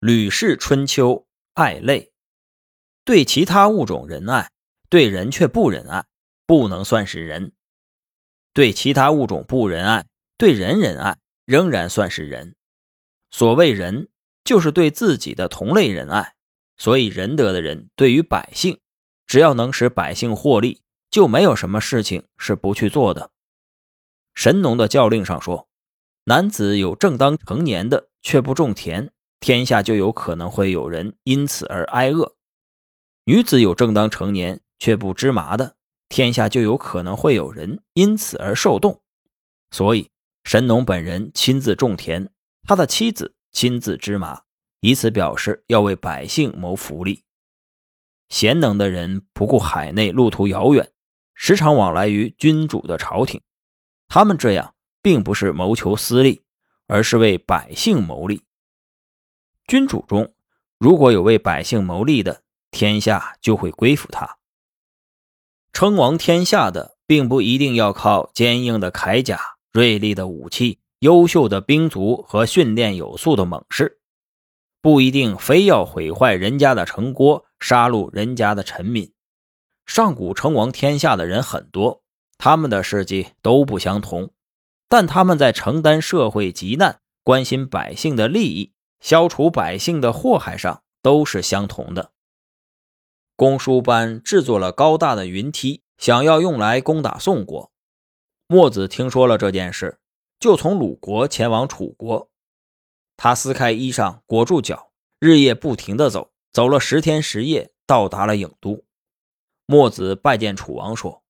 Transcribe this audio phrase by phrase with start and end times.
[0.00, 2.10] 吕氏春秋爱类，
[3.04, 4.50] 对其他物种仁爱，
[4.88, 6.06] 对人却不仁爱，
[6.46, 7.50] 不能算是人；
[8.54, 10.06] 对其他物种不仁爱，
[10.38, 12.56] 对人仁爱，仍然算是人。
[13.30, 14.08] 所谓仁，
[14.42, 16.34] 就是对自己的同类仁爱。
[16.78, 18.80] 所以仁德的人，对于百姓，
[19.26, 20.80] 只要能使百姓获利，
[21.10, 23.32] 就没有什么事情是不去做的。
[24.34, 25.68] 神农的教令上说，
[26.24, 29.12] 男子有正当成年的，却不种田。
[29.40, 32.36] 天下就有可能会有人因此而挨饿。
[33.24, 35.76] 女子有正当成年却不织麻的，
[36.08, 39.00] 天下就有可能会有人因此而受冻。
[39.70, 40.10] 所以，
[40.44, 42.28] 神农本人亲自种田，
[42.64, 44.42] 他的妻子亲自织麻，
[44.80, 47.24] 以此表示要为百姓谋福利。
[48.28, 50.92] 贤能的人不顾海内路途遥远，
[51.34, 53.40] 时常往来于君主的朝廷。
[54.08, 56.42] 他们这样，并不是谋求私利，
[56.86, 58.42] 而是为百姓谋利。
[59.70, 60.34] 君主中，
[60.78, 62.42] 如果有为百姓谋利的，
[62.72, 64.38] 天下就会归附他。
[65.72, 69.38] 称王天下的，并不一定要靠坚硬的铠甲、
[69.70, 74.00] 锐利的武器、优秀的兵卒和训练有素的猛士，
[74.82, 79.12] 不一定非要毁坏人家的城郭，杀戮人家的臣民。
[79.86, 82.02] 上古称王天下的人很多，
[82.38, 84.32] 他们的事迹都不相同，
[84.88, 88.72] 但他们在承担社会急难、关心百姓的利益。
[89.00, 92.12] 消除百姓的祸害上都是相同的。
[93.34, 97.72] 公输班制作了高大的云梯，想要用来攻打宋国。
[98.46, 99.98] 墨子听说了这件事，
[100.38, 102.28] 就从鲁国前往楚国。
[103.16, 108.84] 他撕开衣裳裹住脚，日夜不停地走，走了十天十夜，到达了郢都。
[109.66, 111.22] 墨子拜见楚王，说：“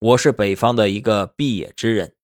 [0.00, 2.16] 我是北方的一个毕野之人，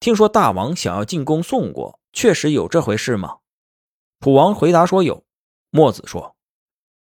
[0.00, 3.38] 听说大王想要进攻宋国，确实有这回事吗？”
[4.20, 5.24] 楚王回答说：“有。”
[5.70, 6.36] 墨子说：“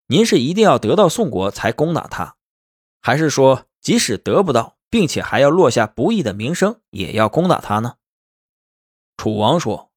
[0.06, 2.36] 您是一定要得到宋国才攻打他，
[3.00, 7.97] 还是说即使得不到，并且还要落下不义的名声，也要攻打他呢？”
[9.16, 9.91] 楚王说：“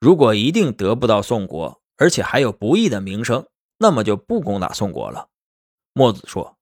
[0.00, 3.46] 如果一定得不到宋国，而且还有不义的名声，
[3.78, 5.28] 那么就不攻打宋国了。”
[5.92, 6.56] 墨子说：“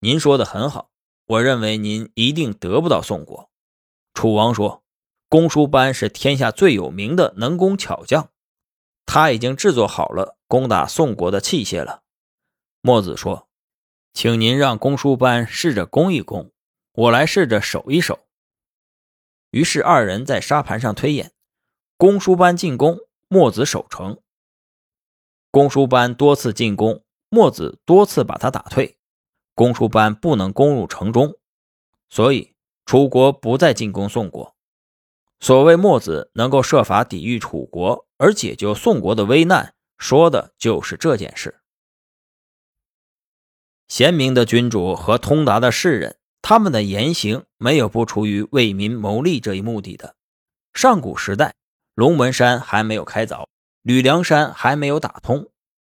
[0.00, 0.90] 您说的很好，
[1.26, 3.50] 我认为您一定得不到宋国。”
[4.14, 4.82] 楚王说
[5.28, 8.30] ：“公输班是天下最有名的能工巧匠。”
[9.06, 12.02] 他已经制作好了攻打宋国的器械了。
[12.80, 13.48] 墨子说
[14.12, 16.52] ：“请您让公输班试着攻一攻，
[16.92, 18.26] 我来试着守一守。”
[19.50, 21.32] 于是二人在沙盘上推演，
[21.96, 22.98] 公输班进攻，
[23.28, 24.20] 墨子守城。
[25.50, 28.98] 公输班多次进攻，墨子多次把他打退，
[29.54, 31.38] 公输班不能攻入城中，
[32.10, 34.53] 所以楚国不再进攻宋国。
[35.40, 41.60] 所谓墨子能够设法抵御楚国而解救宋国的危难，说的就是这件事。
[43.88, 50.16] 贤明的君主和通达的士人，他们的言行没有不出于为民谋利这一目的的。
[50.72, 51.54] 上古时代，
[51.94, 53.46] 龙门山还没有开凿，
[53.82, 55.50] 吕梁山还没有打通，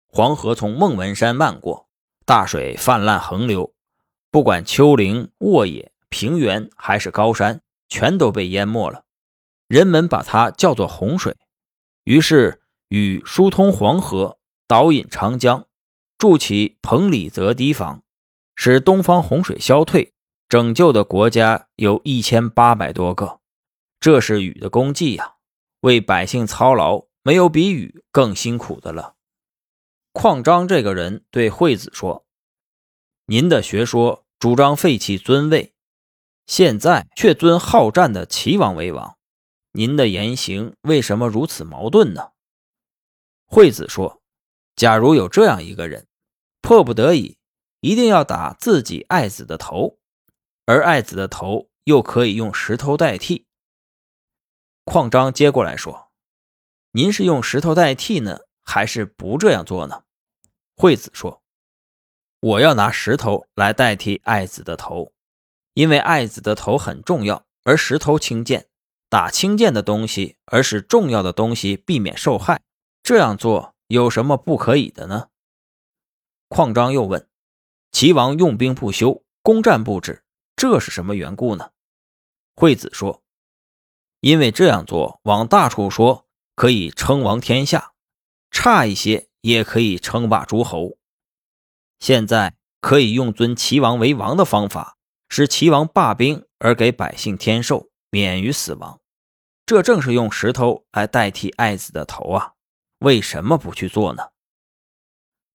[0.08, 1.90] 黄河从孟门山漫过，
[2.26, 3.74] 大水泛滥横流，
[4.32, 9.04] 不管丘陵、沃野、平原还是高山，全都被淹没了。
[9.72, 11.38] 人们把它叫做洪水，
[12.04, 14.38] 于是禹疏通黄河，
[14.68, 15.66] 导引长江，
[16.18, 18.04] 筑起彭蠡泽堤防，
[18.54, 20.12] 使东方洪水消退，
[20.50, 23.40] 拯救的国家有一千八百多个。
[24.02, 25.36] 这是禹的功绩呀！
[25.80, 29.16] 为百姓操劳，没有比禹更辛苦的了。
[30.12, 32.26] 况章这个人对惠子说
[33.28, 35.74] ：“您的学说主张废弃尊位，
[36.46, 39.16] 现在却尊好战的齐王为王。”
[39.74, 42.32] 您的言行为什么如此矛盾呢？
[43.46, 44.22] 惠子说
[44.76, 46.08] ：“假如有这样一个人，
[46.62, 47.38] 迫不得已，
[47.80, 49.98] 一定要打自己爱子的头，
[50.66, 53.46] 而爱子的头又可以用石头代替。”
[54.84, 56.12] 邝章接过来说
[56.92, 60.04] ：“您是用石头代替呢，还是不这样做呢？”
[60.76, 61.42] 惠子说
[62.42, 65.14] ：“我要拿石头来代替爱子的头，
[65.76, 68.68] 因为爱子的头很重要，而石头轻贱。”
[69.12, 72.62] 打轻贱的东西，而使重要的东西避免受害，
[73.04, 75.28] 这样做有什么不可以的呢？
[76.48, 77.28] 匡章又问
[77.92, 80.24] ：“齐王用兵不休，攻战不止，
[80.56, 81.72] 这是什么缘故呢？”
[82.56, 83.22] 惠子说
[84.22, 86.26] ：“因为这样做，往大处说
[86.56, 87.92] 可以称王天下，
[88.50, 90.98] 差一些也可以称霸诸侯。
[92.00, 94.96] 现在可以用尊齐王为王的方法，
[95.28, 99.00] 使齐王罢兵而给百姓添寿，免于死亡。”
[99.72, 102.56] 这正是用石头来代替爱子的头啊！
[102.98, 104.32] 为什么不去做呢？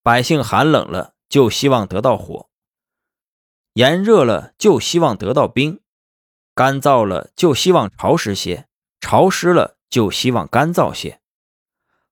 [0.03, 2.49] 百姓寒冷了就希望得到火，
[3.75, 5.83] 炎热了就希望得到冰，
[6.55, 8.67] 干燥了就希望潮湿些，
[9.03, 11.21] 潮湿了就希望干燥些。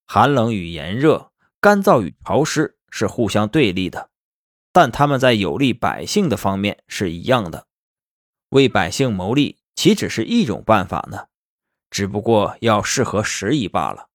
[0.04, 4.10] 寒冷与炎热、干燥与潮湿是互相对立的，
[4.72, 7.66] 但他们在有利百姓的方面是一样的。
[8.50, 11.28] 为百姓谋利，岂只是一种办法呢？
[11.94, 14.08] 只不过要适合时宜罢了。